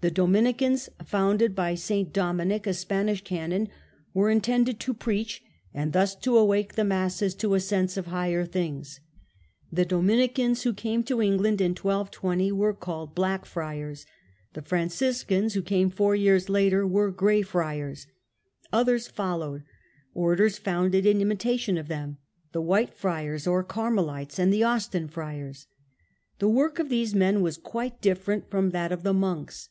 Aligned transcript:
The 0.00 0.12
Dominicans, 0.12 0.88
founded 1.04 1.56
by 1.56 1.72
S. 1.72 1.90
Dominic, 2.12 2.68
a 2.68 2.72
Spanish 2.74 3.24
canon, 3.24 3.68
were 4.14 4.30
intended 4.30 4.78
to 4.78 4.94
preach, 4.94 5.42
and 5.74 5.92
thus 5.92 6.14
to 6.14 6.36
awake 6.38 6.76
the 6.76 6.84
masses 6.84 7.34
to 7.34 7.54
a 7.54 7.58
sense 7.58 7.96
of 7.96 8.06
higher 8.06 8.44
things. 8.44 9.00
The 9.72 9.84
Dominicans, 9.84 10.62
who 10.62 10.72
came 10.72 11.02
to 11.02 11.20
England 11.20 11.60
in 11.60 11.72
1220, 11.72 12.52
were 12.52 12.74
called 12.74 13.16
Black 13.16 13.44
Friars; 13.44 14.06
the 14.52 14.62
Franciscans, 14.62 15.54
who 15.54 15.62
came 15.62 15.90
four 15.90 16.14
years 16.14 16.48
later, 16.48 16.86
were 16.86 17.10
Grey 17.10 17.42
Friars. 17.42 18.06
Others 18.72 19.08
followed, 19.08 19.64
orders 20.14 20.58
founded 20.58 21.06
in 21.06 21.20
imitation 21.20 21.76
of 21.76 21.88
them— 21.88 22.18
the 22.52 22.62
White 22.62 22.94
Friars 22.94 23.48
(or 23.48 23.64
Carmelites) 23.64 24.38
and 24.38 24.52
the 24.52 24.62
Austin 24.62 25.08
Friars. 25.08 25.66
The 26.38 26.48
work 26.48 26.78
of 26.78 26.88
these 26.88 27.16
men 27.16 27.40
was 27.40 27.58
quite 27.58 28.00
different 28.00 28.48
from 28.48 28.70
that 28.70 28.92
of 28.92 29.02
the 29.02 29.12
monks. 29.12 29.70